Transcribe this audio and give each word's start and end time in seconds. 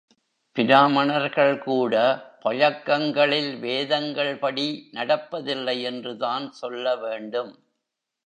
பிராமணர்கள் 0.55 1.57
கூட 1.57 1.95
பழக்கங்களில் 2.41 3.51
வேதங்கள்படி 3.57 4.65
நடப்பதில்லை 4.91 5.81
என்று 5.81 6.17
தான் 6.17 6.51
சொல்ல 6.51 6.95
வேண்டும். 6.95 7.51